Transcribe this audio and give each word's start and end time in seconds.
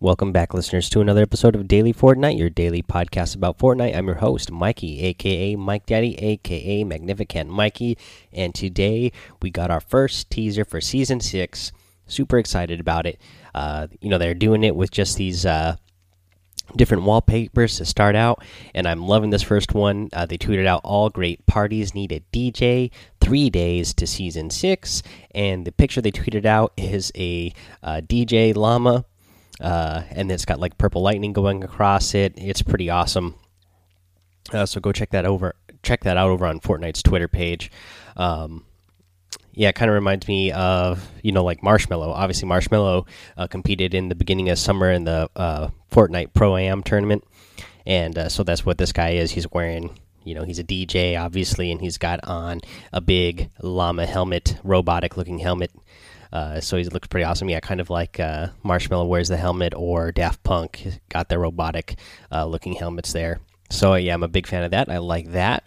Welcome 0.00 0.30
back, 0.30 0.54
listeners, 0.54 0.88
to 0.90 1.00
another 1.00 1.22
episode 1.22 1.56
of 1.56 1.66
Daily 1.66 1.92
Fortnite, 1.92 2.38
your 2.38 2.50
daily 2.50 2.84
podcast 2.84 3.34
about 3.34 3.58
Fortnite. 3.58 3.96
I'm 3.96 4.06
your 4.06 4.18
host, 4.18 4.48
Mikey, 4.48 5.00
aka 5.00 5.56
Mike 5.56 5.86
Daddy, 5.86 6.14
aka 6.20 6.84
Magnificent 6.84 7.50
Mikey, 7.50 7.98
and 8.32 8.54
today 8.54 9.10
we 9.42 9.50
got 9.50 9.72
our 9.72 9.80
first 9.80 10.30
teaser 10.30 10.64
for 10.64 10.80
Season 10.80 11.18
6. 11.18 11.72
Super 12.06 12.38
excited 12.38 12.78
about 12.78 13.06
it. 13.06 13.20
Uh, 13.52 13.88
you 14.00 14.08
know, 14.08 14.18
they're 14.18 14.34
doing 14.34 14.62
it 14.62 14.76
with 14.76 14.92
just 14.92 15.16
these 15.16 15.44
uh, 15.44 15.74
different 16.76 17.02
wallpapers 17.02 17.78
to 17.78 17.84
start 17.84 18.14
out, 18.14 18.44
and 18.76 18.86
I'm 18.86 19.02
loving 19.04 19.30
this 19.30 19.42
first 19.42 19.74
one. 19.74 20.10
Uh, 20.12 20.26
they 20.26 20.38
tweeted 20.38 20.66
out 20.66 20.82
all 20.84 21.10
great 21.10 21.44
parties 21.46 21.92
need 21.92 22.12
a 22.12 22.22
DJ, 22.32 22.92
three 23.20 23.50
days 23.50 23.94
to 23.94 24.06
Season 24.06 24.48
6, 24.48 25.02
and 25.32 25.66
the 25.66 25.72
picture 25.72 26.00
they 26.00 26.12
tweeted 26.12 26.46
out 26.46 26.72
is 26.76 27.10
a 27.16 27.52
uh, 27.82 28.00
DJ 28.00 28.54
llama 28.54 29.04
uh, 29.60 30.02
and 30.10 30.30
it's 30.30 30.44
got 30.44 30.60
like 30.60 30.78
purple 30.78 31.02
lightning 31.02 31.32
going 31.32 31.64
across 31.64 32.14
it. 32.14 32.34
It's 32.36 32.62
pretty 32.62 32.90
awesome. 32.90 33.34
Uh, 34.52 34.66
so 34.66 34.80
go 34.80 34.92
check 34.92 35.10
that 35.10 35.26
over. 35.26 35.54
Check 35.82 36.04
that 36.04 36.16
out 36.16 36.30
over 36.30 36.46
on 36.46 36.60
Fortnite's 36.60 37.02
Twitter 37.02 37.28
page. 37.28 37.70
Um, 38.16 38.64
yeah, 39.52 39.70
it 39.70 39.74
kind 39.74 39.90
of 39.90 39.94
reminds 39.94 40.28
me 40.28 40.52
of 40.52 41.10
you 41.22 41.32
know 41.32 41.44
like 41.44 41.60
Marshmello. 41.60 42.08
Obviously, 42.08 42.48
Marshmello 42.48 43.06
uh, 43.36 43.46
competed 43.48 43.94
in 43.94 44.08
the 44.08 44.14
beginning 44.14 44.48
of 44.50 44.58
summer 44.58 44.90
in 44.90 45.04
the 45.04 45.28
uh, 45.34 45.68
Fortnite 45.90 46.32
Pro 46.32 46.56
Am 46.56 46.82
tournament, 46.82 47.24
and 47.84 48.16
uh, 48.16 48.28
so 48.28 48.44
that's 48.44 48.64
what 48.64 48.78
this 48.78 48.92
guy 48.92 49.10
is. 49.10 49.32
He's 49.32 49.50
wearing 49.50 49.98
you 50.24 50.34
know 50.34 50.44
he's 50.44 50.58
a 50.58 50.64
DJ 50.64 51.20
obviously, 51.20 51.72
and 51.72 51.80
he's 51.80 51.98
got 51.98 52.20
on 52.24 52.60
a 52.92 53.00
big 53.00 53.50
llama 53.60 54.06
helmet, 54.06 54.56
robotic 54.62 55.16
looking 55.16 55.38
helmet. 55.38 55.72
Uh, 56.32 56.60
so 56.60 56.76
he 56.76 56.84
looks 56.84 57.08
pretty 57.08 57.24
awesome. 57.24 57.48
Yeah, 57.48 57.60
kind 57.60 57.80
of 57.80 57.90
like 57.90 58.20
uh, 58.20 58.48
Marshmello 58.64 59.08
wears 59.08 59.28
the 59.28 59.36
helmet, 59.36 59.74
or 59.74 60.12
Daft 60.12 60.42
Punk 60.42 61.00
got 61.08 61.28
their 61.28 61.38
robotic 61.38 61.98
uh, 62.30 62.44
looking 62.44 62.74
helmets 62.74 63.12
there. 63.12 63.40
So 63.70 63.94
yeah, 63.94 64.14
I'm 64.14 64.22
a 64.22 64.28
big 64.28 64.46
fan 64.46 64.62
of 64.64 64.70
that. 64.72 64.88
I 64.88 64.98
like 64.98 65.32
that. 65.32 65.64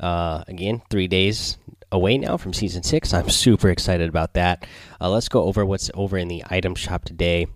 Uh, 0.00 0.44
again, 0.48 0.82
three 0.90 1.08
days 1.08 1.58
away 1.92 2.18
now 2.18 2.36
from 2.36 2.52
season 2.52 2.82
six. 2.82 3.14
I'm 3.14 3.30
super 3.30 3.70
excited 3.70 4.08
about 4.08 4.34
that. 4.34 4.66
Uh, 5.00 5.10
let's 5.10 5.28
go 5.28 5.44
over 5.44 5.64
what's 5.64 5.90
over 5.94 6.18
in 6.18 6.28
the 6.28 6.44
item 6.50 6.74
shop 6.74 7.04
today. 7.04 7.46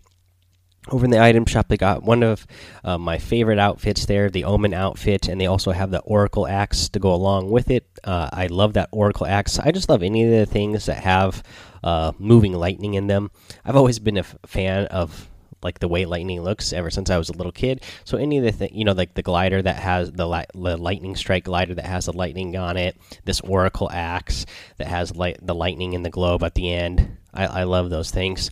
Over 0.90 1.04
in 1.04 1.10
the 1.10 1.22
item 1.22 1.44
shop, 1.44 1.68
they 1.68 1.76
got 1.76 2.02
one 2.02 2.22
of 2.22 2.46
uh, 2.82 2.96
my 2.96 3.18
favorite 3.18 3.58
outfits 3.58 4.06
there, 4.06 4.30
the 4.30 4.44
Omen 4.44 4.72
outfit, 4.72 5.28
and 5.28 5.38
they 5.38 5.46
also 5.46 5.72
have 5.72 5.90
the 5.90 6.00
Oracle 6.00 6.46
axe 6.46 6.88
to 6.90 6.98
go 6.98 7.12
along 7.12 7.50
with 7.50 7.70
it. 7.70 7.86
Uh, 8.04 8.30
I 8.32 8.46
love 8.46 8.72
that 8.72 8.88
Oracle 8.90 9.26
axe. 9.26 9.58
I 9.58 9.70
just 9.70 9.90
love 9.90 10.02
any 10.02 10.24
of 10.24 10.30
the 10.30 10.46
things 10.46 10.86
that 10.86 11.02
have 11.02 11.42
uh, 11.84 12.12
moving 12.18 12.54
lightning 12.54 12.94
in 12.94 13.06
them. 13.06 13.30
I've 13.64 13.76
always 13.76 13.98
been 13.98 14.16
a 14.16 14.22
fan 14.22 14.86
of 14.86 15.28
like 15.62 15.80
the 15.80 15.88
way 15.88 16.06
lightning 16.06 16.40
looks 16.40 16.72
ever 16.72 16.90
since 16.90 17.10
I 17.10 17.18
was 17.18 17.28
a 17.28 17.36
little 17.36 17.52
kid. 17.52 17.82
So 18.04 18.16
any 18.16 18.38
of 18.38 18.44
the 18.44 18.52
thing, 18.52 18.70
you 18.72 18.84
know, 18.84 18.92
like 18.92 19.14
the 19.14 19.22
glider 19.22 19.60
that 19.60 19.76
has 19.76 20.12
the, 20.12 20.26
li 20.26 20.44
the 20.54 20.76
lightning 20.76 21.16
strike 21.16 21.44
glider 21.44 21.74
that 21.74 21.86
has 21.86 22.06
the 22.06 22.12
lightning 22.12 22.56
on 22.56 22.76
it, 22.76 22.96
this 23.24 23.40
Oracle 23.40 23.90
axe 23.92 24.46
that 24.76 24.86
has 24.86 25.16
light 25.16 25.38
the 25.42 25.54
lightning 25.54 25.92
in 25.94 26.02
the 26.02 26.10
globe 26.10 26.44
at 26.44 26.54
the 26.54 26.72
end. 26.72 27.16
I, 27.34 27.46
I 27.46 27.62
love 27.64 27.90
those 27.90 28.10
things. 28.10 28.50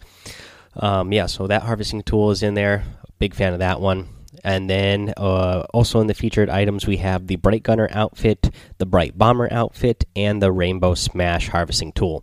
Um, 0.78 1.12
yeah, 1.12 1.26
so 1.26 1.46
that 1.46 1.62
harvesting 1.62 2.02
tool 2.02 2.30
is 2.30 2.42
in 2.42 2.54
there. 2.54 2.84
Big 3.18 3.34
fan 3.34 3.52
of 3.52 3.60
that 3.60 3.80
one. 3.80 4.08
And 4.44 4.68
then 4.68 5.14
uh, 5.16 5.64
also 5.72 6.00
in 6.00 6.06
the 6.06 6.14
featured 6.14 6.50
items, 6.50 6.86
we 6.86 6.98
have 6.98 7.26
the 7.26 7.36
Bright 7.36 7.62
Gunner 7.62 7.88
outfit, 7.90 8.50
the 8.78 8.86
Bright 8.86 9.16
Bomber 9.16 9.48
outfit, 9.50 10.04
and 10.14 10.42
the 10.42 10.52
Rainbow 10.52 10.94
Smash 10.94 11.48
harvesting 11.48 11.92
tool. 11.92 12.22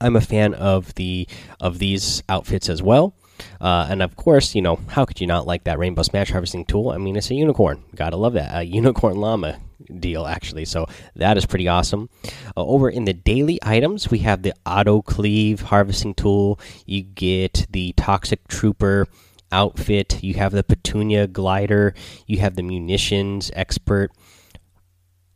I'm 0.00 0.16
a 0.16 0.20
fan 0.20 0.54
of 0.54 0.94
the 0.94 1.28
of 1.60 1.78
these 1.78 2.22
outfits 2.28 2.68
as 2.68 2.82
well. 2.82 3.14
Uh, 3.60 3.86
and 3.88 4.02
of 4.02 4.16
course, 4.16 4.54
you 4.54 4.62
know, 4.62 4.80
how 4.88 5.04
could 5.04 5.20
you 5.20 5.26
not 5.26 5.46
like 5.46 5.64
that 5.64 5.78
Rainbow 5.78 6.02
Smash 6.02 6.30
harvesting 6.30 6.64
tool? 6.64 6.90
I 6.90 6.98
mean, 6.98 7.16
it's 7.16 7.30
a 7.30 7.34
unicorn. 7.34 7.82
Gotta 7.94 8.16
love 8.16 8.34
that. 8.34 8.54
A 8.54 8.62
unicorn 8.64 9.16
llama 9.16 9.58
deal, 9.98 10.26
actually. 10.26 10.64
So 10.64 10.86
that 11.16 11.36
is 11.36 11.46
pretty 11.46 11.68
awesome. 11.68 12.08
Uh, 12.56 12.64
over 12.64 12.88
in 12.88 13.04
the 13.04 13.12
daily 13.12 13.58
items, 13.62 14.10
we 14.10 14.18
have 14.20 14.42
the 14.42 14.54
Auto 14.66 15.02
Cleave 15.02 15.62
harvesting 15.62 16.14
tool. 16.14 16.58
You 16.86 17.02
get 17.02 17.66
the 17.70 17.92
Toxic 17.96 18.46
Trooper 18.48 19.06
outfit. 19.52 20.22
You 20.22 20.34
have 20.34 20.52
the 20.52 20.62
Petunia 20.62 21.26
glider. 21.26 21.94
You 22.26 22.38
have 22.38 22.56
the 22.56 22.62
Munitions 22.62 23.50
Expert 23.54 24.12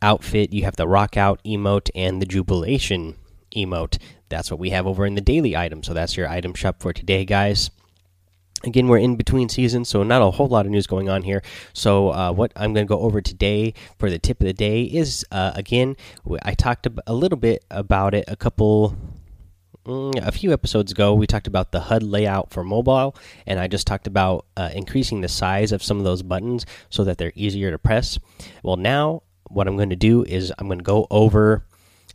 outfit. 0.02 0.52
You 0.52 0.64
have 0.64 0.76
the 0.76 0.88
Rock 0.88 1.16
Out 1.16 1.40
emote 1.44 1.90
and 1.94 2.20
the 2.20 2.26
Jubilation 2.26 3.16
emote. 3.56 3.98
That's 4.28 4.50
what 4.50 4.60
we 4.60 4.70
have 4.70 4.86
over 4.86 5.06
in 5.06 5.14
the 5.14 5.20
daily 5.20 5.56
item. 5.56 5.82
So 5.82 5.94
that's 5.94 6.16
your 6.16 6.28
item 6.28 6.54
shop 6.54 6.80
for 6.80 6.92
today, 6.92 7.24
guys. 7.24 7.70
Again, 8.64 8.88
we're 8.88 8.98
in 8.98 9.16
between 9.16 9.48
seasons, 9.48 9.88
so 9.88 10.02
not 10.02 10.22
a 10.22 10.30
whole 10.30 10.48
lot 10.48 10.64
of 10.66 10.72
news 10.72 10.86
going 10.86 11.08
on 11.08 11.22
here. 11.22 11.42
So, 11.72 12.10
uh, 12.10 12.32
what 12.32 12.52
I'm 12.56 12.72
going 12.72 12.86
to 12.86 12.88
go 12.88 13.00
over 13.00 13.20
today 13.20 13.74
for 13.98 14.08
the 14.08 14.18
tip 14.18 14.40
of 14.40 14.46
the 14.46 14.52
day 14.52 14.82
is 14.82 15.24
uh, 15.30 15.52
again, 15.54 15.96
I 16.42 16.54
talked 16.54 16.88
a 17.06 17.12
little 17.14 17.38
bit 17.38 17.64
about 17.70 18.14
it 18.14 18.24
a 18.26 18.36
couple 18.36 18.96
mm, 19.84 20.26
a 20.26 20.32
few 20.32 20.52
episodes 20.52 20.92
ago, 20.92 21.14
we 21.14 21.26
talked 21.26 21.46
about 21.46 21.72
the 21.72 21.80
HUD 21.80 22.02
layout 22.02 22.50
for 22.50 22.64
mobile, 22.64 23.14
and 23.46 23.58
I 23.60 23.68
just 23.68 23.86
talked 23.86 24.06
about 24.06 24.46
uh, 24.56 24.70
increasing 24.74 25.20
the 25.20 25.28
size 25.28 25.72
of 25.72 25.82
some 25.82 25.98
of 25.98 26.04
those 26.04 26.22
buttons 26.22 26.66
so 26.90 27.04
that 27.04 27.18
they're 27.18 27.32
easier 27.34 27.70
to 27.70 27.78
press. 27.78 28.18
Well, 28.62 28.76
now 28.76 29.22
what 29.50 29.68
I'm 29.68 29.76
going 29.76 29.90
to 29.90 29.96
do 29.96 30.24
is 30.24 30.52
I'm 30.58 30.66
going 30.66 30.78
to 30.78 30.84
go 30.84 31.06
over 31.10 31.64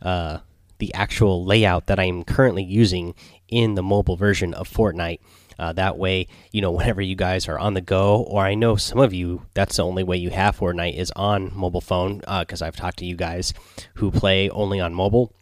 uh, 0.02 0.38
the 0.78 0.92
actual 0.94 1.44
layout 1.44 1.86
that 1.86 1.98
I 1.98 2.04
am 2.04 2.24
currently 2.24 2.64
using 2.64 3.14
in 3.48 3.74
the 3.74 3.82
mobile 3.82 4.16
version 4.16 4.54
of 4.54 4.68
Fortnite. 4.68 5.20
Uh, 5.60 5.74
that 5.74 5.98
way, 5.98 6.26
you 6.52 6.62
know, 6.62 6.70
whenever 6.70 7.02
you 7.02 7.14
guys 7.14 7.46
are 7.46 7.58
on 7.58 7.74
the 7.74 7.82
go, 7.82 8.22
or 8.22 8.42
I 8.42 8.54
know 8.54 8.76
some 8.76 8.98
of 8.98 9.12
you, 9.12 9.42
that's 9.52 9.76
the 9.76 9.84
only 9.84 10.02
way 10.02 10.16
you 10.16 10.30
have 10.30 10.58
Fortnite 10.58 10.96
is 10.96 11.12
on 11.14 11.52
mobile 11.54 11.82
phone, 11.82 12.22
because 12.40 12.62
uh, 12.62 12.66
I've 12.66 12.76
talked 12.76 13.00
to 13.00 13.04
you 13.04 13.14
guys 13.14 13.52
who 13.96 14.10
play 14.10 14.48
only 14.48 14.80
on 14.80 14.94
mobile. 14.94 15.34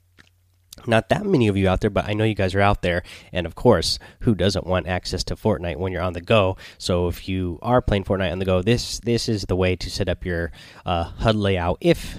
Not 0.87 1.09
that 1.11 1.25
many 1.25 1.47
of 1.47 1.57
you 1.57 1.69
out 1.69 1.81
there, 1.81 1.91
but 1.91 2.09
I 2.09 2.15
know 2.15 2.25
you 2.25 2.35
guys 2.35 2.55
are 2.55 2.61
out 2.61 2.83
there. 2.83 3.05
And 3.33 3.47
of 3.47 3.55
course, 3.55 4.01
who 4.21 4.35
doesn't 4.35 4.67
want 4.67 4.89
access 4.89 5.23
to 5.25 5.37
Fortnite 5.37 5.77
when 5.77 5.93
you're 5.93 6.03
on 6.03 6.15
the 6.15 6.21
go? 6.21 6.57
So 6.79 7.07
if 7.07 7.29
you 7.29 7.61
are 7.63 7.81
playing 7.81 8.05
Fortnite 8.05 8.33
on 8.33 8.39
the 8.41 8.45
go, 8.45 8.61
this 8.61 8.99
this 9.01 9.29
is 9.29 9.43
the 9.43 9.57
way 9.57 9.77
to 9.77 9.91
set 9.91 10.09
up 10.09 10.25
your 10.25 10.51
uh, 10.85 11.05
HUD 11.05 11.37
layout 11.37 11.79
if 11.81 12.19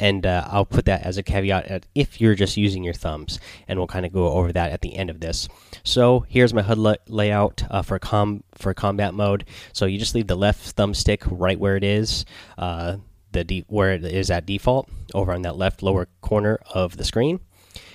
and 0.00 0.26
uh, 0.26 0.46
I'll 0.50 0.64
put 0.64 0.86
that 0.86 1.02
as 1.02 1.18
a 1.18 1.22
caveat 1.22 1.86
if 1.94 2.20
you're 2.20 2.34
just 2.34 2.56
using 2.56 2.82
your 2.82 2.94
thumbs, 2.94 3.38
and 3.68 3.78
we'll 3.78 3.86
kind 3.86 4.06
of 4.06 4.12
go 4.12 4.28
over 4.28 4.52
that 4.52 4.72
at 4.72 4.80
the 4.80 4.96
end 4.96 5.10
of 5.10 5.20
this. 5.20 5.48
So 5.82 6.26
here's 6.28 6.54
my 6.54 6.62
HUD 6.62 6.98
layout 7.08 7.62
uh, 7.70 7.82
for 7.82 7.98
com 7.98 8.42
for 8.54 8.74
combat 8.74 9.14
mode. 9.14 9.44
So 9.72 9.86
you 9.86 9.98
just 9.98 10.14
leave 10.14 10.26
the 10.26 10.36
left 10.36 10.76
thumbstick 10.76 11.26
right 11.30 11.58
where 11.58 11.76
it 11.76 11.84
is, 11.84 12.24
uh, 12.58 12.96
the 13.32 13.64
where 13.68 13.92
it 13.92 14.04
is 14.04 14.30
at 14.30 14.46
default, 14.46 14.88
over 15.14 15.32
on 15.32 15.42
that 15.42 15.56
left 15.56 15.82
lower 15.82 16.08
corner 16.20 16.58
of 16.72 16.96
the 16.96 17.04
screen, 17.04 17.40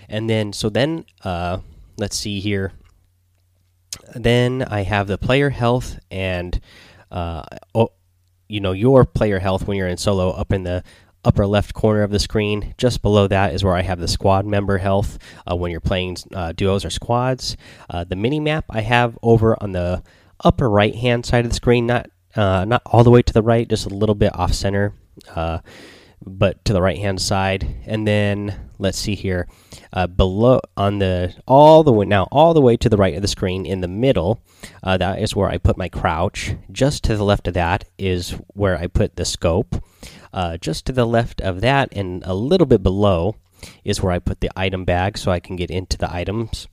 and 0.07 0.29
then 0.29 0.53
so 0.53 0.69
then 0.69 1.05
uh, 1.23 1.59
let's 1.97 2.17
see 2.17 2.39
here. 2.39 2.73
Then 4.15 4.63
I 4.63 4.83
have 4.83 5.07
the 5.07 5.17
player 5.17 5.49
health 5.49 5.99
and 6.09 6.59
oh, 7.11 7.89
you 8.47 8.59
know 8.59 8.71
your 8.71 9.05
player 9.05 9.39
health 9.39 9.67
when 9.67 9.77
you're 9.77 9.87
in 9.87 9.97
solo 9.97 10.31
up 10.31 10.51
in 10.51 10.63
the 10.63 10.83
upper 11.23 11.45
left 11.45 11.73
corner 11.73 12.03
of 12.03 12.11
the 12.11 12.19
screen. 12.19 12.73
Just 12.77 13.01
below 13.01 13.27
that 13.27 13.53
is 13.53 13.63
where 13.63 13.75
I 13.75 13.81
have 13.81 13.99
the 13.99 14.07
squad 14.07 14.45
member 14.45 14.77
health 14.77 15.19
uh, 15.49 15.55
when 15.55 15.71
you're 15.71 15.79
playing 15.79 16.17
uh, 16.33 16.53
duos 16.53 16.85
or 16.85 16.89
squads. 16.89 17.57
Uh, 17.89 18.03
the 18.03 18.15
mini 18.15 18.39
map 18.39 18.65
I 18.69 18.81
have 18.81 19.17
over 19.21 19.61
on 19.61 19.71
the 19.71 20.03
upper 20.43 20.69
right 20.69 20.95
hand 20.95 21.25
side 21.25 21.45
of 21.45 21.51
the 21.51 21.55
screen, 21.55 21.87
not 21.87 22.09
uh, 22.35 22.63
not 22.65 22.81
all 22.85 23.03
the 23.03 23.09
way 23.09 23.21
to 23.21 23.33
the 23.33 23.41
right, 23.41 23.67
just 23.67 23.85
a 23.85 23.89
little 23.89 24.15
bit 24.15 24.33
off 24.35 24.53
center, 24.53 24.93
uh, 25.35 25.59
but 26.25 26.63
to 26.65 26.73
the 26.73 26.81
right 26.81 26.97
hand 26.97 27.21
side. 27.21 27.67
And 27.85 28.07
then 28.07 28.71
let's 28.77 28.97
see 28.97 29.15
here, 29.15 29.47
uh, 29.93 30.07
below 30.07 30.61
on 30.77 30.99
the 30.99 31.35
all 31.47 31.83
the 31.83 31.91
way 31.91 32.05
now 32.05 32.27
all 32.31 32.53
the 32.53 32.61
way 32.61 32.77
to 32.77 32.89
the 32.89 32.97
right 32.97 33.15
of 33.15 33.21
the 33.21 33.27
screen 33.27 33.65
in 33.65 33.81
the 33.81 33.87
middle. 33.87 34.41
that 34.83 35.19
is 35.19 35.35
where 35.35 35.49
I 35.49 35.57
put 35.57 35.77
my 35.77 35.89
crouch. 35.89 36.55
Just 36.71 37.03
to 37.05 37.15
the 37.15 37.23
left 37.23 37.47
of 37.47 37.53
that 37.53 37.85
is 37.97 38.31
where 38.53 38.77
I 38.77 38.87
put 38.87 39.15
the 39.15 39.25
scope. 39.25 39.83
Uh, 40.31 40.57
just 40.57 40.85
to 40.85 40.91
the 40.91 41.05
left 41.05 41.41
of 41.41 41.61
that 41.61 41.89
and 41.91 42.23
a 42.25 42.35
little 42.35 42.67
bit 42.67 42.83
below 42.83 43.35
is 43.83 44.01
where 44.01 44.11
I 44.11 44.19
put 44.19 44.41
the 44.41 44.51
item 44.55 44.85
bag 44.85 45.17
so 45.17 45.31
I 45.31 45.39
can 45.39 45.55
get 45.55 45.71
into 45.71 45.97
the 45.97 46.13
items 46.13 46.67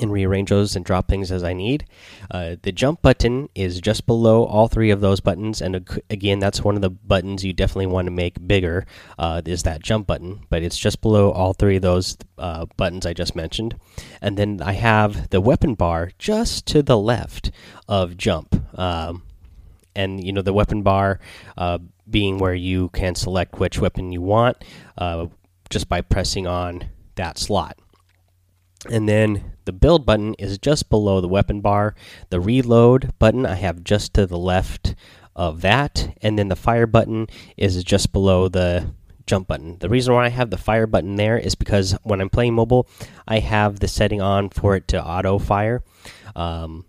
and 0.00 0.10
rearrange 0.10 0.48
those 0.48 0.74
and 0.74 0.84
drop 0.84 1.08
things 1.08 1.30
as 1.30 1.44
I 1.44 1.52
need. 1.52 1.84
Uh, 2.30 2.56
the 2.62 2.72
jump 2.72 3.02
button 3.02 3.48
is 3.54 3.80
just 3.80 4.06
below 4.06 4.44
all 4.44 4.68
three 4.68 4.90
of 4.90 5.00
those 5.00 5.20
buttons, 5.20 5.60
and 5.60 6.00
again, 6.08 6.38
that's 6.38 6.64
one 6.64 6.76
of 6.76 6.82
the 6.82 6.90
buttons 6.90 7.44
you 7.44 7.52
definitely 7.52 7.86
want 7.86 8.06
to 8.06 8.10
make 8.10 8.46
bigger. 8.46 8.86
Uh, 9.18 9.42
is 9.44 9.64
that 9.64 9.82
jump 9.82 10.06
button? 10.06 10.46
But 10.48 10.62
it's 10.62 10.78
just 10.78 11.02
below 11.02 11.30
all 11.30 11.52
three 11.52 11.76
of 11.76 11.82
those 11.82 12.16
uh, 12.38 12.66
buttons 12.76 13.04
I 13.04 13.12
just 13.12 13.36
mentioned, 13.36 13.76
and 14.20 14.38
then 14.38 14.60
I 14.62 14.72
have 14.72 15.28
the 15.30 15.40
weapon 15.40 15.74
bar 15.74 16.12
just 16.18 16.66
to 16.68 16.82
the 16.82 16.98
left 16.98 17.50
of 17.88 18.16
jump. 18.16 18.56
Um, 18.78 19.24
and 19.94 20.24
you 20.24 20.32
know 20.32 20.40
the 20.40 20.54
weapon 20.54 20.82
bar 20.82 21.20
uh, 21.58 21.78
being 22.08 22.38
where 22.38 22.54
you 22.54 22.88
can 22.90 23.14
select 23.14 23.58
which 23.58 23.78
weapon 23.78 24.10
you 24.10 24.22
want 24.22 24.64
uh, 24.96 25.26
just 25.68 25.88
by 25.88 26.00
pressing 26.00 26.46
on 26.46 26.88
that 27.16 27.38
slot. 27.38 27.78
And 28.90 29.08
then 29.08 29.52
the 29.64 29.72
build 29.72 30.04
button 30.04 30.34
is 30.34 30.58
just 30.58 30.90
below 30.90 31.20
the 31.20 31.28
weapon 31.28 31.60
bar. 31.60 31.94
The 32.30 32.40
reload 32.40 33.12
button 33.18 33.46
I 33.46 33.54
have 33.54 33.84
just 33.84 34.14
to 34.14 34.26
the 34.26 34.38
left 34.38 34.94
of 35.36 35.60
that. 35.60 36.16
And 36.20 36.38
then 36.38 36.48
the 36.48 36.56
fire 36.56 36.86
button 36.86 37.28
is 37.56 37.82
just 37.84 38.12
below 38.12 38.48
the 38.48 38.92
jump 39.26 39.48
button. 39.48 39.78
The 39.78 39.88
reason 39.88 40.14
why 40.14 40.26
I 40.26 40.30
have 40.30 40.50
the 40.50 40.58
fire 40.58 40.86
button 40.86 41.16
there 41.16 41.38
is 41.38 41.54
because 41.54 41.96
when 42.02 42.20
I'm 42.20 42.30
playing 42.30 42.54
mobile, 42.54 42.88
I 43.26 43.38
have 43.38 43.80
the 43.80 43.88
setting 43.88 44.20
on 44.20 44.50
for 44.50 44.76
it 44.76 44.88
to 44.88 45.04
auto 45.04 45.38
fire. 45.38 45.82
Um, 46.34 46.84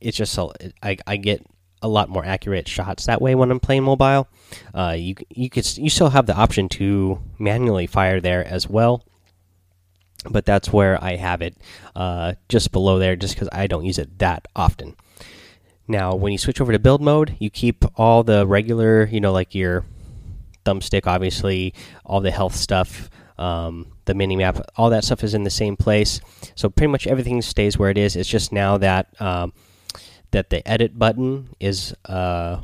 it's 0.00 0.16
just 0.16 0.38
I 0.82 1.16
get 1.16 1.44
a 1.82 1.88
lot 1.88 2.08
more 2.08 2.24
accurate 2.24 2.66
shots 2.66 3.06
that 3.06 3.20
way 3.20 3.34
when 3.34 3.50
I'm 3.50 3.60
playing 3.60 3.82
mobile. 3.82 4.26
Uh, 4.74 4.94
you 4.96 5.14
you 5.28 5.50
could 5.50 5.76
you 5.76 5.90
still 5.90 6.10
have 6.10 6.26
the 6.26 6.34
option 6.34 6.68
to 6.70 7.20
manually 7.38 7.86
fire 7.86 8.20
there 8.20 8.46
as 8.46 8.68
well, 8.68 9.04
but 10.28 10.44
that's 10.44 10.72
where 10.72 11.02
I 11.02 11.16
have 11.16 11.42
it 11.42 11.56
uh, 11.94 12.34
just 12.48 12.72
below 12.72 12.98
there, 12.98 13.16
just 13.16 13.34
because 13.34 13.48
I 13.52 13.66
don't 13.66 13.84
use 13.84 13.98
it 13.98 14.18
that 14.18 14.48
often. 14.56 14.96
Now, 15.86 16.14
when 16.14 16.32
you 16.32 16.38
switch 16.38 16.60
over 16.60 16.72
to 16.72 16.78
build 16.78 17.02
mode, 17.02 17.36
you 17.38 17.50
keep 17.50 17.84
all 17.98 18.22
the 18.22 18.46
regular, 18.46 19.04
you 19.06 19.20
know, 19.20 19.32
like 19.32 19.54
your 19.54 19.84
thumbstick, 20.64 21.06
obviously, 21.06 21.74
all 22.04 22.20
the 22.20 22.30
health 22.30 22.54
stuff, 22.54 23.10
um, 23.38 23.92
the 24.06 24.14
mini 24.14 24.36
map, 24.36 24.58
all 24.76 24.90
that 24.90 25.04
stuff 25.04 25.22
is 25.22 25.34
in 25.34 25.44
the 25.44 25.50
same 25.50 25.76
place. 25.76 26.20
So 26.54 26.70
pretty 26.70 26.90
much 26.90 27.06
everything 27.06 27.42
stays 27.42 27.78
where 27.78 27.90
it 27.90 27.98
is. 27.98 28.16
It's 28.16 28.28
just 28.28 28.52
now 28.52 28.78
that 28.78 29.20
um, 29.20 29.52
that 30.30 30.50
the 30.50 30.66
edit 30.66 30.98
button 30.98 31.50
is 31.60 31.94
uh, 32.06 32.60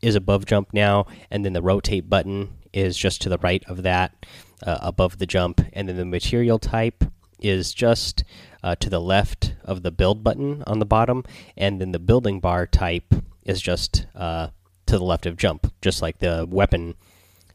is 0.00 0.14
above 0.14 0.46
jump 0.46 0.72
now, 0.72 1.06
and 1.30 1.44
then 1.44 1.52
the 1.52 1.62
rotate 1.62 2.08
button 2.08 2.50
is 2.72 2.96
just 2.96 3.22
to 3.22 3.28
the 3.28 3.38
right 3.38 3.64
of 3.66 3.82
that, 3.82 4.26
uh, 4.64 4.78
above 4.80 5.18
the 5.18 5.26
jump, 5.26 5.60
and 5.72 5.88
then 5.88 5.96
the 5.96 6.04
material 6.04 6.58
type 6.58 7.04
is 7.40 7.72
just 7.72 8.24
uh, 8.62 8.74
to 8.76 8.90
the 8.90 9.00
left 9.00 9.54
of 9.64 9.82
the 9.82 9.90
build 9.90 10.24
button 10.24 10.62
on 10.66 10.78
the 10.78 10.86
bottom, 10.86 11.24
and 11.56 11.80
then 11.80 11.92
the 11.92 11.98
building 11.98 12.40
bar 12.40 12.66
type 12.66 13.14
is 13.44 13.60
just 13.60 14.06
uh, 14.14 14.48
to 14.86 14.98
the 14.98 15.04
left 15.04 15.26
of 15.26 15.36
jump, 15.36 15.72
just 15.80 16.02
like 16.02 16.18
the 16.18 16.46
weapon 16.48 16.94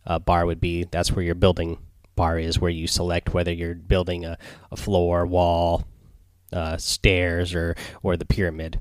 uh, 0.06 0.20
bar 0.20 0.46
would 0.46 0.62
be. 0.62 0.86
That's 0.86 1.12
where 1.12 1.26
your 1.26 1.36
building 1.36 1.78
bar 2.16 2.40
is, 2.40 2.60
where 2.60 2.72
you 2.72 2.88
select 2.88 3.34
whether 3.34 3.52
you're 3.52 3.76
building 3.76 4.26
a, 4.26 4.38
a 4.72 4.78
floor, 4.78 5.26
wall, 5.26 5.86
uh, 6.52 6.78
stairs, 6.78 7.54
or 7.54 7.76
or 8.02 8.18
the 8.18 8.26
pyramid. 8.26 8.80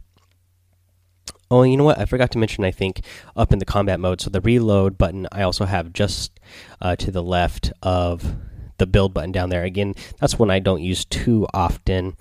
Oh, 1.53 1.65
you 1.65 1.77
know 1.77 1.85
what? 1.85 1.99
I 1.99 2.07
forgot 2.07 2.31
to 2.31 2.39
mention. 2.39 2.65
I 2.65 2.71
think 2.71 3.03
up 3.37 3.53
in 3.53 3.59
the 3.59 3.67
combat 3.67 4.01
mode, 4.01 4.23
so 4.23 4.31
the 4.31 4.41
reload 4.41 4.97
button 4.97 5.29
I 5.31 5.43
also 5.43 5.67
have 5.67 5.93
just 5.93 6.41
uh, 6.81 6.97
to 6.97 7.11
the 7.11 7.23
left 7.23 7.75
of 7.83 8.37
the 8.79 8.87
build 8.87 9.13
button 9.13 9.33
down 9.33 9.51
there. 9.51 9.63
Again, 9.63 9.95
that's 10.19 10.39
one 10.39 10.51
I 10.51 10.61
don't 10.61 10.81
use 10.81 11.05
too 11.05 11.47
often. 11.53 12.17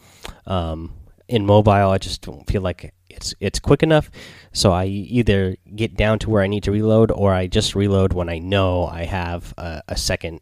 Um, 0.46 0.92
in 1.30 1.46
mobile, 1.46 1.72
I 1.72 1.98
just 1.98 2.24
don't 2.24 2.46
feel 2.46 2.62
like 2.62 2.94
it's 3.10 3.34
it's 3.40 3.58
quick 3.58 3.84
enough. 3.84 4.12
So 4.52 4.74
I 4.74 4.88
either 4.88 5.56
get 5.78 5.96
down 5.96 6.20
to 6.20 6.30
where 6.30 6.44
I 6.44 6.48
need 6.48 6.64
to 6.64 6.74
reload, 6.74 7.10
or 7.10 7.34
I 7.34 7.48
just 7.48 7.74
reload 7.74 8.12
when 8.12 8.28
I 8.28 8.40
know 8.40 8.86
I 8.86 9.06
have 9.06 9.54
a, 9.58 9.82
a 9.88 9.96
second. 9.96 10.42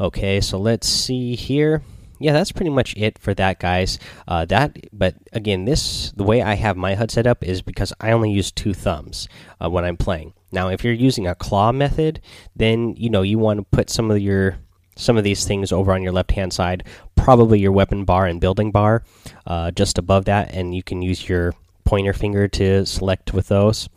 Okay, 0.00 0.40
so 0.40 0.58
let's 0.58 0.88
see 0.88 1.36
here. 1.36 1.82
Yeah, 2.22 2.32
that's 2.32 2.52
pretty 2.52 2.70
much 2.70 2.94
it 2.96 3.18
for 3.18 3.34
that, 3.34 3.58
guys. 3.58 3.98
Uh, 4.28 4.44
that, 4.44 4.78
but 4.92 5.16
again, 5.32 5.64
this 5.64 6.12
the 6.12 6.22
way 6.22 6.40
I 6.40 6.54
have 6.54 6.76
my 6.76 6.94
HUD 6.94 7.10
set 7.10 7.26
up 7.26 7.42
is 7.42 7.62
because 7.62 7.92
I 8.00 8.12
only 8.12 8.30
use 8.30 8.52
two 8.52 8.72
thumbs 8.72 9.28
uh, 9.60 9.68
when 9.68 9.84
I'm 9.84 9.96
playing. 9.96 10.32
Now, 10.52 10.68
if 10.68 10.84
you're 10.84 10.92
using 10.92 11.26
a 11.26 11.34
claw 11.34 11.72
method, 11.72 12.20
then 12.54 12.94
you 12.96 13.10
know 13.10 13.22
you 13.22 13.38
want 13.38 13.58
to 13.58 13.64
put 13.64 13.90
some 13.90 14.10
of 14.12 14.20
your 14.20 14.58
some 14.94 15.16
of 15.16 15.24
these 15.24 15.44
things 15.44 15.72
over 15.72 15.92
on 15.92 16.02
your 16.02 16.12
left 16.12 16.30
hand 16.30 16.52
side, 16.52 16.84
probably 17.16 17.58
your 17.58 17.72
weapon 17.72 18.04
bar 18.04 18.26
and 18.26 18.40
building 18.40 18.70
bar, 18.70 19.02
uh, 19.46 19.72
just 19.72 19.98
above 19.98 20.26
that, 20.26 20.54
and 20.54 20.76
you 20.76 20.82
can 20.82 21.02
use 21.02 21.28
your 21.28 21.54
pointer 21.84 22.12
finger 22.12 22.46
to 22.46 22.86
select 22.86 23.34
with 23.34 23.48
those. 23.48 23.88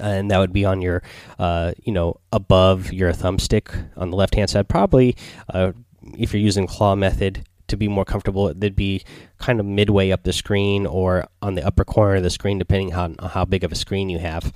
And 0.00 0.30
that 0.30 0.38
would 0.38 0.52
be 0.52 0.64
on 0.64 0.80
your, 0.80 1.02
uh, 1.38 1.72
you 1.82 1.92
know, 1.92 2.20
above 2.32 2.92
your 2.92 3.12
thumbstick 3.12 3.90
on 3.96 4.10
the 4.10 4.16
left 4.16 4.34
hand 4.34 4.48
side. 4.48 4.68
Probably, 4.68 5.16
uh, 5.52 5.72
if 6.16 6.32
you're 6.32 6.42
using 6.42 6.66
claw 6.66 6.94
method 6.94 7.44
to 7.68 7.76
be 7.76 7.88
more 7.88 8.04
comfortable, 8.04 8.52
they'd 8.54 8.76
be 8.76 9.04
kind 9.38 9.60
of 9.60 9.66
midway 9.66 10.10
up 10.10 10.22
the 10.22 10.32
screen 10.32 10.86
or 10.86 11.26
on 11.42 11.54
the 11.54 11.66
upper 11.66 11.84
corner 11.84 12.16
of 12.16 12.22
the 12.22 12.30
screen, 12.30 12.58
depending 12.58 12.94
on 12.94 13.16
how 13.18 13.44
big 13.44 13.64
of 13.64 13.72
a 13.72 13.76
screen 13.76 14.08
you 14.08 14.18
have. 14.18 14.52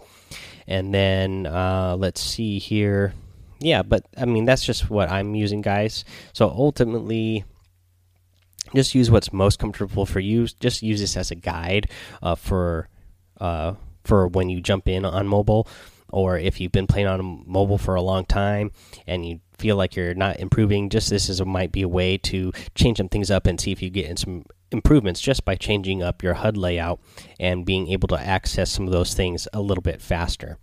And 0.66 0.94
then 0.94 1.46
uh, 1.46 1.96
let's 1.98 2.20
see 2.20 2.58
here 2.58 3.14
yeah, 3.62 3.82
but 3.82 4.06
I 4.16 4.24
mean 4.24 4.44
that's 4.44 4.64
just 4.64 4.90
what 4.90 5.08
I'm 5.10 5.34
using, 5.34 5.60
guys. 5.60 6.04
So 6.32 6.48
ultimately, 6.48 7.44
just 8.74 8.94
use 8.94 9.10
what's 9.10 9.32
most 9.32 9.58
comfortable 9.58 10.06
for 10.06 10.20
you. 10.20 10.46
Just 10.46 10.82
use 10.82 11.00
this 11.00 11.16
as 11.16 11.30
a 11.30 11.34
guide 11.34 11.88
uh, 12.22 12.34
for 12.34 12.88
uh, 13.40 13.74
for 14.04 14.26
when 14.28 14.48
you 14.50 14.60
jump 14.60 14.88
in 14.88 15.04
on 15.04 15.28
mobile, 15.28 15.68
or 16.10 16.38
if 16.38 16.60
you've 16.60 16.72
been 16.72 16.86
playing 16.86 17.06
on 17.06 17.44
mobile 17.46 17.78
for 17.78 17.94
a 17.94 18.02
long 18.02 18.24
time 18.24 18.72
and 19.06 19.24
you 19.24 19.40
feel 19.62 19.76
like 19.76 19.94
you're 19.94 20.14
not 20.14 20.40
improving. 20.40 20.90
Just 20.90 21.08
this 21.08 21.28
is 21.28 21.38
a, 21.38 21.44
might 21.44 21.70
be 21.70 21.82
a 21.82 21.88
way 21.88 22.18
to 22.18 22.52
change 22.74 22.98
some 22.98 23.08
things 23.08 23.30
up 23.30 23.46
and 23.46 23.60
see 23.60 23.70
if 23.70 23.80
you 23.80 23.90
get 23.90 24.06
in 24.06 24.16
some 24.16 24.44
improvements 24.72 25.20
just 25.20 25.44
by 25.44 25.54
changing 25.54 26.02
up 26.02 26.22
your 26.22 26.34
HUD 26.34 26.56
layout 26.56 26.98
and 27.38 27.64
being 27.64 27.88
able 27.88 28.08
to 28.08 28.18
access 28.18 28.72
some 28.72 28.86
of 28.86 28.92
those 28.92 29.14
things 29.14 29.46
a 29.52 29.60
little 29.60 29.82
bit 29.82 30.02
faster. 30.02 30.58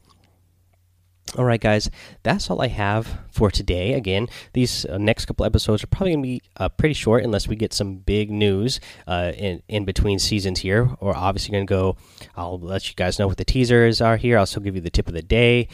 All 1.37 1.45
right, 1.45 1.61
guys, 1.61 1.89
that's 2.23 2.49
all 2.49 2.59
I 2.59 2.67
have 2.67 3.19
for 3.31 3.51
today. 3.51 3.93
Again, 3.93 4.27
these 4.53 4.85
uh, 4.85 4.97
next 4.97 5.25
couple 5.25 5.45
episodes 5.45 5.83
are 5.83 5.87
probably 5.87 6.13
going 6.13 6.23
to 6.23 6.27
be 6.27 6.41
uh, 6.57 6.69
pretty 6.69 6.95
short 6.95 7.23
unless 7.23 7.47
we 7.47 7.55
get 7.55 7.71
some 7.71 7.97
big 7.97 8.31
news 8.31 8.79
uh, 9.07 9.31
in 9.37 9.61
in 9.67 9.85
between 9.85 10.17
seasons 10.17 10.59
here. 10.59 10.89
Or 10.99 11.15
obviously 11.15 11.51
going 11.51 11.67
to 11.67 11.71
go. 11.71 11.97
I'll 12.35 12.59
let 12.59 12.89
you 12.89 12.95
guys 12.95 13.19
know 13.19 13.27
what 13.27 13.37
the 13.37 13.45
teasers 13.45 14.01
are 14.01 14.17
here. 14.17 14.39
I'll 14.39 14.47
still 14.47 14.63
give 14.63 14.75
you 14.75 14.81
the 14.81 14.89
tip 14.89 15.07
of 15.07 15.13
the 15.13 15.21
day. 15.21 15.67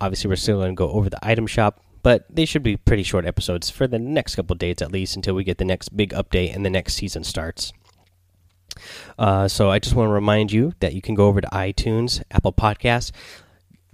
Obviously, 0.00 0.28
we're 0.28 0.36
still 0.36 0.58
going 0.58 0.74
to 0.74 0.74
go 0.74 0.90
over 0.90 1.10
the 1.10 1.18
item 1.22 1.46
shop, 1.46 1.82
but 2.04 2.24
they 2.30 2.44
should 2.44 2.62
be 2.62 2.76
pretty 2.76 3.02
short 3.02 3.26
episodes 3.26 3.70
for 3.70 3.88
the 3.88 3.98
next 3.98 4.36
couple 4.36 4.54
days 4.54 4.80
at 4.80 4.92
least 4.92 5.16
until 5.16 5.34
we 5.34 5.42
get 5.42 5.58
the 5.58 5.64
next 5.64 5.96
big 5.96 6.12
update 6.12 6.54
and 6.54 6.64
the 6.64 6.70
next 6.70 6.94
season 6.94 7.24
starts. 7.24 7.72
Uh, 9.18 9.48
so 9.48 9.70
I 9.70 9.78
just 9.80 9.96
want 9.96 10.08
to 10.08 10.12
remind 10.12 10.52
you 10.52 10.74
that 10.80 10.94
you 10.94 11.02
can 11.02 11.16
go 11.16 11.26
over 11.26 11.40
to 11.40 11.48
iTunes, 11.48 12.22
Apple 12.30 12.52
Podcasts 12.52 13.10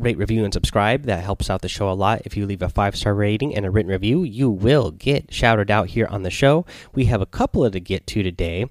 rate, 0.00 0.16
review, 0.16 0.44
and 0.44 0.52
subscribe. 0.52 1.04
That 1.04 1.22
helps 1.22 1.50
out 1.50 1.62
the 1.62 1.68
show 1.68 1.90
a 1.90 1.92
lot. 1.92 2.22
If 2.24 2.36
you 2.36 2.46
leave 2.46 2.62
a 2.62 2.68
five 2.68 2.96
star 2.96 3.14
rating 3.14 3.54
and 3.54 3.64
a 3.64 3.70
written 3.70 3.92
review, 3.92 4.24
you 4.24 4.50
will 4.50 4.90
get 4.90 5.32
shouted 5.32 5.70
out 5.70 5.88
here 5.88 6.06
on 6.06 6.22
the 6.22 6.30
show. 6.30 6.66
We 6.94 7.04
have 7.04 7.20
a 7.20 7.26
couple 7.26 7.64
of 7.64 7.72
to 7.72 7.80
get 7.80 8.06
to 8.08 8.22
today. 8.22 8.66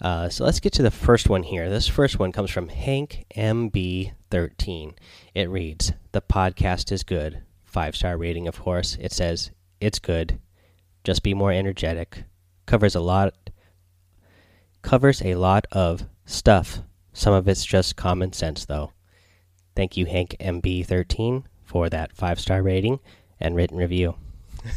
Uh, 0.00 0.28
so 0.28 0.44
let's 0.44 0.60
get 0.60 0.72
to 0.74 0.82
the 0.82 0.90
first 0.90 1.28
one 1.28 1.42
here. 1.42 1.68
This 1.68 1.88
first 1.88 2.18
one 2.18 2.32
comes 2.32 2.50
from 2.50 2.68
Hank 2.68 3.24
MB13. 3.34 4.94
It 5.34 5.48
reads 5.48 5.92
The 6.12 6.22
podcast 6.22 6.92
is 6.92 7.02
good. 7.02 7.42
Five 7.74 7.96
star 7.96 8.16
rating, 8.16 8.46
of 8.46 8.60
course. 8.60 8.96
It 9.00 9.10
says, 9.10 9.50
It's 9.80 9.98
good. 9.98 10.38
Just 11.02 11.24
be 11.24 11.34
more 11.34 11.50
energetic. 11.50 12.22
Covers 12.66 12.94
a 12.94 13.00
lot. 13.00 13.34
Covers 14.82 15.20
a 15.22 15.34
lot 15.34 15.66
of 15.72 16.06
stuff. 16.24 16.78
Some 17.12 17.34
of 17.34 17.48
it's 17.48 17.64
just 17.64 17.96
common 17.96 18.32
sense, 18.32 18.64
though. 18.64 18.92
Thank 19.74 19.96
you, 19.96 20.06
Hank 20.06 20.36
MB13, 20.38 21.46
for 21.64 21.90
that 21.90 22.12
five 22.12 22.38
star 22.38 22.62
rating 22.62 23.00
and 23.40 23.56
written 23.56 23.76
review. 23.76 24.14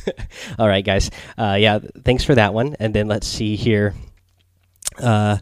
All 0.58 0.68
right, 0.68 0.84
guys. 0.84 1.12
Uh, 1.38 1.56
yeah, 1.60 1.78
thanks 2.04 2.24
for 2.24 2.34
that 2.34 2.56
one. 2.56 2.76
And 2.80 2.96
then 2.96 3.08
let's 3.08 3.28
see 3.28 3.56
here. 3.56 3.94
Uh, 4.98 5.38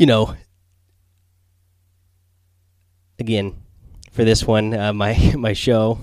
you 0.00 0.06
know, 0.06 0.34
again, 3.20 3.54
for 4.14 4.24
this 4.24 4.46
one, 4.46 4.72
uh, 4.72 4.92
my 4.92 5.34
my 5.36 5.52
show 5.52 5.98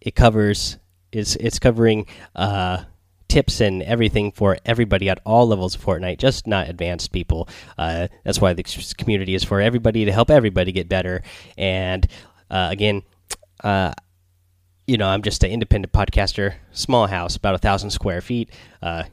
it 0.00 0.14
covers 0.14 0.76
is 1.12 1.36
it's 1.36 1.60
covering 1.60 2.06
uh, 2.34 2.84
tips 3.28 3.60
and 3.60 3.82
everything 3.84 4.32
for 4.32 4.58
everybody 4.66 5.08
at 5.08 5.20
all 5.24 5.46
levels 5.46 5.76
of 5.76 5.84
Fortnite, 5.84 6.18
just 6.18 6.46
not 6.48 6.68
advanced 6.68 7.12
people. 7.12 7.48
Uh, 7.78 8.08
that's 8.24 8.40
why 8.40 8.52
the 8.52 8.64
community 8.98 9.34
is 9.34 9.44
for 9.44 9.60
everybody 9.60 10.04
to 10.04 10.12
help 10.12 10.30
everybody 10.30 10.72
get 10.72 10.88
better. 10.88 11.22
And 11.56 12.06
uh, 12.50 12.68
again, 12.72 13.02
uh, 13.62 13.94
you 14.88 14.98
know, 14.98 15.06
I'm 15.06 15.22
just 15.22 15.44
an 15.44 15.50
independent 15.52 15.92
podcaster, 15.92 16.54
small 16.72 17.06
house, 17.06 17.36
about 17.36 17.54
a 17.54 17.58
thousand 17.58 17.90
square 17.90 18.20
feet, 18.20 18.50
uh, 18.82 19.04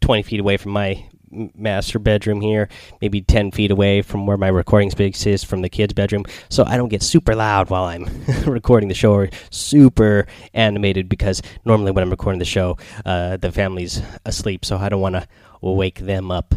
20 0.00 0.22
feet 0.22 0.40
away 0.40 0.56
from 0.56 0.72
my 0.72 1.06
master 1.54 1.98
bedroom 1.98 2.40
here, 2.40 2.68
maybe 3.00 3.20
10 3.20 3.50
feet 3.50 3.70
away 3.70 4.02
from 4.02 4.26
where 4.26 4.36
my 4.36 4.48
recording 4.48 4.90
space 4.90 5.26
is 5.26 5.44
from 5.44 5.62
the 5.62 5.68
kids' 5.68 5.92
bedroom. 5.92 6.24
So 6.48 6.64
I 6.66 6.76
don't 6.76 6.88
get 6.88 7.02
super 7.02 7.34
loud 7.34 7.70
while 7.70 7.84
I'm 7.84 8.06
recording 8.46 8.88
the 8.88 8.94
show 8.94 9.12
or 9.12 9.30
super 9.50 10.26
animated 10.52 11.08
because 11.08 11.42
normally 11.64 11.92
when 11.92 12.02
I'm 12.02 12.10
recording 12.10 12.38
the 12.38 12.44
show, 12.44 12.78
uh, 13.04 13.36
the 13.36 13.52
family's 13.52 14.02
asleep. 14.24 14.64
So 14.64 14.76
I 14.76 14.88
don't 14.88 15.00
want 15.00 15.16
to 15.16 15.26
wake 15.60 16.00
them 16.00 16.30
up. 16.30 16.54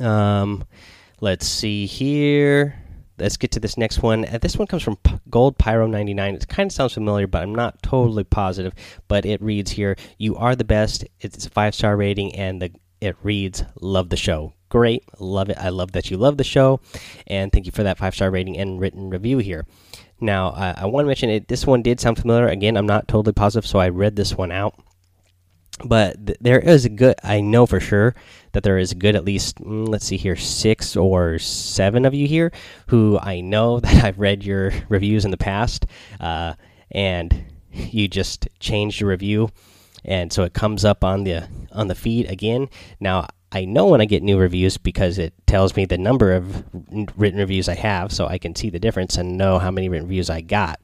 Um, 0.00 0.64
let's 1.20 1.46
see 1.46 1.86
here. 1.86 2.82
let's 3.18 3.36
get 3.36 3.50
to 3.52 3.60
this 3.60 3.78
next 3.78 4.02
one. 4.02 4.26
Uh, 4.26 4.38
this 4.38 4.56
one 4.56 4.66
comes 4.66 4.82
from 4.82 4.96
P 4.96 5.18
Gold 5.30 5.58
Pyro 5.58 5.86
99. 5.86 6.34
It 6.34 6.48
kind 6.48 6.68
of 6.68 6.72
sounds 6.72 6.94
familiar, 6.94 7.26
but 7.26 7.42
I'm 7.42 7.54
not 7.54 7.82
totally 7.82 8.24
positive. 8.24 8.74
But 9.08 9.24
it 9.24 9.40
reads 9.42 9.70
here 9.70 9.96
You 10.18 10.36
are 10.36 10.54
the 10.54 10.64
best. 10.64 11.04
It's 11.20 11.46
a 11.46 11.50
five 11.50 11.74
star 11.74 11.96
rating, 11.96 12.34
and 12.34 12.60
the 12.60 12.72
it 13.00 13.16
reads 13.22 13.64
Love 13.80 14.10
the 14.10 14.16
show. 14.16 14.52
Great. 14.68 15.04
Love 15.20 15.48
it. 15.48 15.58
I 15.58 15.68
love 15.68 15.92
that 15.92 16.10
you 16.10 16.16
love 16.16 16.36
the 16.36 16.44
show. 16.44 16.80
And 17.26 17.52
thank 17.52 17.66
you 17.66 17.72
for 17.72 17.84
that 17.84 17.98
five 17.98 18.14
star 18.14 18.30
rating 18.30 18.58
and 18.58 18.80
written 18.80 19.10
review 19.10 19.38
here. 19.38 19.66
Now, 20.20 20.48
uh, 20.48 20.74
I 20.76 20.86
want 20.86 21.04
to 21.04 21.08
mention 21.08 21.30
it. 21.30 21.48
This 21.48 21.66
one 21.66 21.82
did 21.82 22.00
sound 22.00 22.18
familiar. 22.18 22.48
Again, 22.48 22.76
I'm 22.76 22.86
not 22.86 23.06
totally 23.06 23.32
positive, 23.32 23.66
so 23.66 23.78
I 23.78 23.88
read 23.88 24.16
this 24.16 24.34
one 24.34 24.50
out 24.50 24.74
but 25.84 26.26
th 26.26 26.38
there 26.40 26.58
is 26.58 26.84
a 26.84 26.88
good 26.88 27.14
i 27.22 27.40
know 27.40 27.66
for 27.66 27.80
sure 27.80 28.14
that 28.52 28.62
there 28.62 28.78
is 28.78 28.92
a 28.92 28.94
good 28.94 29.14
at 29.14 29.24
least 29.24 29.58
mm, 29.58 29.86
let's 29.86 30.06
see 30.06 30.16
here 30.16 30.36
six 30.36 30.96
or 30.96 31.38
seven 31.38 32.06
of 32.06 32.14
you 32.14 32.26
here 32.26 32.50
who 32.88 33.18
i 33.20 33.40
know 33.40 33.78
that 33.84 34.04
i've 34.04 34.18
read 34.18 34.44
your 34.44 34.72
reviews 34.88 35.24
in 35.24 35.30
the 35.30 35.36
past 35.36 35.86
uh, 36.20 36.54
and 36.90 37.44
you 37.70 38.08
just 38.08 38.48
changed 38.58 39.00
your 39.00 39.10
review 39.10 39.50
and 40.06 40.32
so 40.32 40.44
it 40.44 40.54
comes 40.54 40.84
up 40.84 41.04
on 41.04 41.24
the 41.24 41.46
on 41.72 41.88
the 41.88 41.94
feed 41.94 42.30
again. 42.30 42.68
Now 43.00 43.28
i 43.52 43.64
know 43.64 43.86
when 43.86 44.00
i 44.00 44.04
get 44.04 44.22
new 44.22 44.38
reviews 44.38 44.76
because 44.76 45.18
it 45.18 45.32
tells 45.46 45.76
me 45.76 45.84
the 45.84 45.96
number 45.96 46.32
of 46.32 46.64
written 47.16 47.38
reviews 47.38 47.68
i 47.68 47.74
have 47.74 48.12
so 48.12 48.26
i 48.26 48.38
can 48.38 48.54
see 48.54 48.70
the 48.70 48.78
difference 48.78 49.16
and 49.16 49.38
know 49.38 49.58
how 49.58 49.70
many 49.70 49.88
written 49.88 50.08
reviews 50.08 50.28
i 50.28 50.40
got 50.40 50.80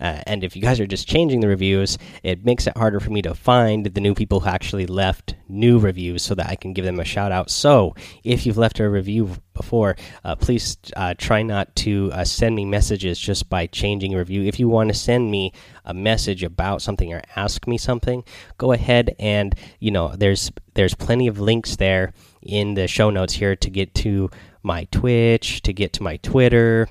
uh, 0.00 0.22
and 0.26 0.44
if 0.44 0.56
you 0.56 0.62
guys 0.62 0.80
are 0.80 0.86
just 0.86 1.08
changing 1.08 1.40
the 1.40 1.48
reviews, 1.48 1.98
it 2.22 2.44
makes 2.44 2.66
it 2.66 2.76
harder 2.76 3.00
for 3.00 3.10
me 3.10 3.22
to 3.22 3.34
find 3.34 3.86
the 3.86 4.00
new 4.00 4.14
people 4.14 4.40
who 4.40 4.48
actually 4.48 4.86
left 4.86 5.34
new 5.48 5.78
reviews 5.78 6.22
so 6.22 6.34
that 6.34 6.48
I 6.48 6.56
can 6.56 6.72
give 6.72 6.84
them 6.84 7.00
a 7.00 7.04
shout 7.04 7.32
out. 7.32 7.50
So 7.50 7.94
if 8.24 8.46
you've 8.46 8.58
left 8.58 8.80
a 8.80 8.88
review 8.88 9.30
before, 9.54 9.96
uh, 10.24 10.36
please 10.36 10.76
uh, 10.96 11.14
try 11.16 11.42
not 11.42 11.74
to 11.76 12.10
uh, 12.12 12.24
send 12.24 12.54
me 12.54 12.64
messages 12.64 13.18
just 13.18 13.48
by 13.48 13.66
changing 13.66 14.14
a 14.14 14.18
review. 14.18 14.42
If 14.42 14.60
you 14.60 14.68
want 14.68 14.88
to 14.88 14.94
send 14.94 15.30
me 15.30 15.52
a 15.84 15.94
message 15.94 16.42
about 16.42 16.82
something 16.82 17.12
or 17.12 17.22
ask 17.36 17.66
me 17.66 17.78
something, 17.78 18.24
go 18.58 18.72
ahead 18.72 19.14
and 19.18 19.54
you 19.80 19.90
know 19.90 20.14
there's 20.16 20.50
there's 20.74 20.94
plenty 20.94 21.26
of 21.26 21.40
links 21.40 21.76
there 21.76 22.12
in 22.42 22.74
the 22.74 22.86
show 22.86 23.10
notes 23.10 23.34
here 23.34 23.56
to 23.56 23.70
get 23.70 23.94
to 23.94 24.30
my 24.62 24.84
Twitch, 24.90 25.62
to 25.62 25.72
get 25.72 25.92
to 25.94 26.02
my 26.02 26.16
Twitter 26.18 26.88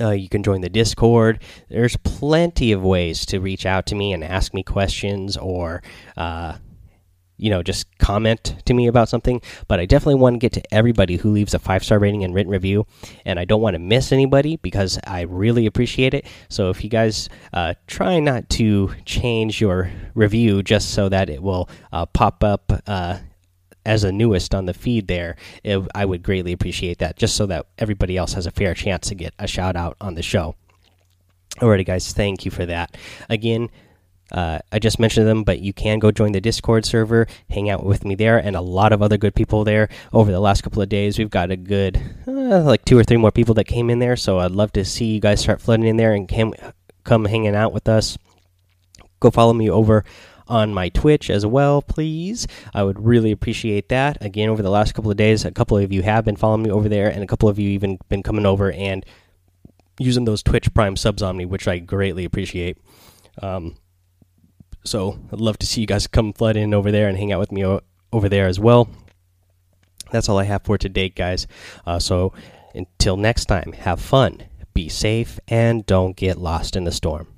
uh, 0.00 0.10
you 0.10 0.28
can 0.28 0.42
join 0.42 0.60
the 0.60 0.68
Discord. 0.68 1.42
There's 1.68 1.96
plenty 1.98 2.72
of 2.72 2.82
ways 2.82 3.26
to 3.26 3.40
reach 3.40 3.66
out 3.66 3.86
to 3.86 3.94
me 3.94 4.12
and 4.12 4.22
ask 4.24 4.54
me 4.54 4.62
questions 4.62 5.36
or, 5.36 5.82
uh, 6.16 6.58
you 7.36 7.50
know, 7.50 7.62
just 7.62 7.86
comment 7.98 8.56
to 8.66 8.74
me 8.74 8.86
about 8.86 9.08
something. 9.08 9.40
But 9.68 9.80
I 9.80 9.86
definitely 9.86 10.20
want 10.20 10.34
to 10.34 10.38
get 10.38 10.52
to 10.52 10.74
everybody 10.74 11.16
who 11.16 11.32
leaves 11.32 11.54
a 11.54 11.58
five 11.58 11.84
star 11.84 11.98
rating 11.98 12.24
and 12.24 12.34
written 12.34 12.52
review. 12.52 12.86
And 13.24 13.38
I 13.38 13.44
don't 13.44 13.60
want 13.60 13.74
to 13.74 13.80
miss 13.80 14.12
anybody 14.12 14.56
because 14.56 14.98
I 15.04 15.22
really 15.22 15.66
appreciate 15.66 16.14
it. 16.14 16.26
So 16.48 16.70
if 16.70 16.84
you 16.84 16.90
guys 16.90 17.28
uh, 17.52 17.74
try 17.86 18.20
not 18.20 18.48
to 18.50 18.92
change 19.04 19.60
your 19.60 19.90
review 20.14 20.62
just 20.62 20.90
so 20.90 21.08
that 21.08 21.28
it 21.28 21.42
will 21.42 21.68
uh, 21.92 22.06
pop 22.06 22.44
up 22.44 22.72
uh, 22.86 23.18
as 23.84 24.04
a 24.04 24.12
newest 24.12 24.54
on 24.54 24.66
the 24.66 24.74
feed 24.74 25.08
there, 25.08 25.36
it, 25.64 25.80
I 25.94 26.04
would 26.04 26.22
greatly 26.22 26.52
appreciate 26.52 26.98
that, 26.98 27.16
just 27.16 27.36
so 27.36 27.46
that 27.46 27.66
everybody 27.78 28.16
else 28.16 28.34
has 28.34 28.46
a 28.46 28.50
fair 28.50 28.74
chance 28.74 29.08
to 29.08 29.14
get 29.14 29.34
a 29.38 29.46
shout 29.46 29.76
out 29.76 29.96
on 30.00 30.14
the 30.14 30.22
show. 30.22 30.54
Alrighty, 31.56 31.84
guys, 31.84 32.12
thank 32.12 32.44
you 32.44 32.50
for 32.50 32.64
that. 32.66 32.96
Again, 33.28 33.68
uh, 34.30 34.60
I 34.72 34.78
just 34.78 34.98
mentioned 34.98 35.26
them, 35.26 35.44
but 35.44 35.60
you 35.60 35.74
can 35.74 35.98
go 35.98 36.10
join 36.10 36.32
the 36.32 36.40
Discord 36.40 36.86
server, 36.86 37.26
hang 37.50 37.68
out 37.68 37.84
with 37.84 38.04
me 38.04 38.14
there, 38.14 38.38
and 38.38 38.56
a 38.56 38.62
lot 38.62 38.92
of 38.92 39.02
other 39.02 39.18
good 39.18 39.34
people 39.34 39.62
there. 39.62 39.90
Over 40.12 40.32
the 40.32 40.40
last 40.40 40.62
couple 40.62 40.80
of 40.80 40.88
days, 40.88 41.18
we've 41.18 41.28
got 41.28 41.50
a 41.50 41.56
good, 41.56 42.00
uh, 42.26 42.62
like 42.62 42.84
two 42.86 42.98
or 42.98 43.04
three 43.04 43.18
more 43.18 43.30
people 43.30 43.54
that 43.56 43.64
came 43.64 43.90
in 43.90 43.98
there. 43.98 44.16
So 44.16 44.38
I'd 44.38 44.52
love 44.52 44.72
to 44.72 44.84
see 44.86 45.12
you 45.12 45.20
guys 45.20 45.40
start 45.40 45.60
flooding 45.60 45.86
in 45.86 45.98
there 45.98 46.14
and 46.14 46.26
come, 46.26 46.54
come 47.04 47.26
hanging 47.26 47.54
out 47.54 47.74
with 47.74 47.88
us. 47.88 48.16
Go 49.20 49.30
follow 49.30 49.52
me 49.52 49.68
over 49.68 50.04
on 50.48 50.74
my 50.74 50.88
Twitch 50.88 51.30
as 51.30 51.46
well, 51.46 51.82
please. 51.82 52.46
I 52.74 52.82
would 52.82 53.04
really 53.04 53.32
appreciate 53.32 53.88
that. 53.88 54.18
Again, 54.20 54.48
over 54.48 54.62
the 54.62 54.70
last 54.70 54.94
couple 54.94 55.10
of 55.10 55.16
days, 55.16 55.44
a 55.44 55.50
couple 55.50 55.78
of 55.78 55.92
you 55.92 56.02
have 56.02 56.24
been 56.24 56.36
following 56.36 56.62
me 56.62 56.70
over 56.70 56.88
there, 56.88 57.08
and 57.08 57.22
a 57.22 57.26
couple 57.26 57.48
of 57.48 57.58
you 57.58 57.68
even 57.70 57.98
been 58.08 58.22
coming 58.22 58.46
over 58.46 58.72
and 58.72 59.04
using 59.98 60.24
those 60.24 60.42
Twitch 60.42 60.72
Prime 60.74 60.96
subs 60.96 61.22
on 61.22 61.36
me, 61.36 61.44
which 61.44 61.68
I 61.68 61.78
greatly 61.78 62.24
appreciate. 62.24 62.78
Um, 63.40 63.76
so 64.84 65.18
I'd 65.32 65.40
love 65.40 65.58
to 65.58 65.66
see 65.66 65.80
you 65.80 65.86
guys 65.86 66.06
come 66.06 66.32
flood 66.32 66.56
in 66.56 66.74
over 66.74 66.90
there 66.90 67.08
and 67.08 67.16
hang 67.16 67.32
out 67.32 67.40
with 67.40 67.52
me 67.52 67.64
over 68.12 68.28
there 68.28 68.46
as 68.46 68.58
well. 68.58 68.88
That's 70.10 70.28
all 70.28 70.38
I 70.38 70.44
have 70.44 70.62
for 70.64 70.76
today, 70.76 71.08
guys. 71.08 71.46
Uh, 71.86 71.98
so 71.98 72.32
until 72.74 73.16
next 73.16 73.46
time, 73.46 73.72
have 73.72 74.00
fun, 74.00 74.44
be 74.74 74.88
safe, 74.88 75.38
and 75.48 75.86
don't 75.86 76.16
get 76.16 76.38
lost 76.38 76.76
in 76.76 76.84
the 76.84 76.92
storm. 76.92 77.28